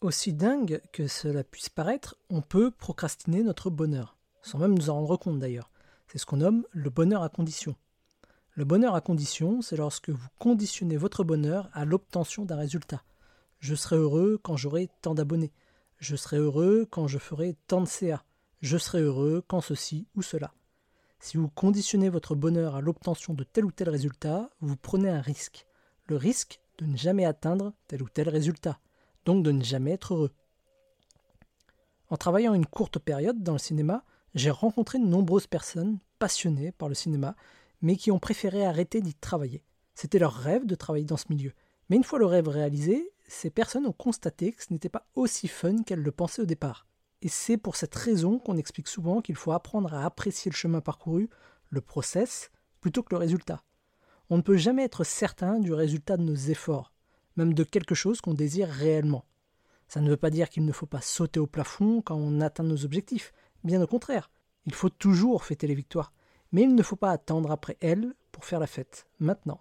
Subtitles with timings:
[0.00, 4.94] Aussi dingue que cela puisse paraître, on peut procrastiner notre bonheur, sans même nous en
[4.94, 5.72] rendre compte d'ailleurs.
[6.06, 7.74] C'est ce qu'on nomme le bonheur à condition.
[8.52, 13.02] Le bonheur à condition, c'est lorsque vous conditionnez votre bonheur à l'obtention d'un résultat.
[13.58, 15.52] Je serai heureux quand j'aurai tant d'abonnés.
[15.98, 18.22] Je serai heureux quand je ferai tant de CA.
[18.60, 20.54] Je serai heureux quand ceci ou cela.
[21.18, 25.20] Si vous conditionnez votre bonheur à l'obtention de tel ou tel résultat, vous prenez un
[25.20, 25.66] risque.
[26.06, 28.78] Le risque de ne jamais atteindre tel ou tel résultat,
[29.24, 30.32] donc de ne jamais être heureux.
[32.10, 36.88] En travaillant une courte période dans le cinéma, j'ai rencontré de nombreuses personnes passionnées par
[36.88, 37.36] le cinéma,
[37.82, 39.62] mais qui ont préféré arrêter d'y travailler.
[39.94, 41.52] C'était leur rêve de travailler dans ce milieu.
[41.88, 45.48] Mais une fois le rêve réalisé, ces personnes ont constaté que ce n'était pas aussi
[45.48, 46.86] fun qu'elles le pensaient au départ.
[47.20, 50.80] Et c'est pour cette raison qu'on explique souvent qu'il faut apprendre à apprécier le chemin
[50.80, 51.28] parcouru,
[51.68, 52.50] le process,
[52.80, 53.62] plutôt que le résultat.
[54.30, 56.92] On ne peut jamais être certain du résultat de nos efforts,
[57.38, 59.24] même de quelque chose qu'on désire réellement.
[59.86, 62.64] Ça ne veut pas dire qu'il ne faut pas sauter au plafond quand on atteint
[62.64, 63.32] nos objectifs,
[63.64, 64.30] bien au contraire.
[64.66, 66.12] Il faut toujours fêter les victoires,
[66.52, 69.60] mais il ne faut pas attendre après elles pour faire la fête, maintenant.